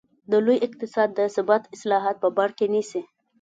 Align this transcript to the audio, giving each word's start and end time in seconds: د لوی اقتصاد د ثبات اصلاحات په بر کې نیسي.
د 0.31 0.33
لوی 0.45 0.57
اقتصاد 0.67 1.09
د 1.13 1.19
ثبات 1.35 1.63
اصلاحات 1.75 2.17
په 2.23 2.29
بر 2.37 2.49
کې 2.57 2.65
نیسي. 2.73 3.01